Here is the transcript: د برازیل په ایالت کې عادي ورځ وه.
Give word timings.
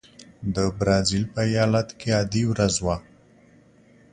د 0.55 0.57
برازیل 0.77 1.23
په 1.33 1.39
ایالت 1.51 1.89
کې 1.99 2.09
عادي 2.17 2.43
ورځ 2.51 2.75
وه. 2.85 2.95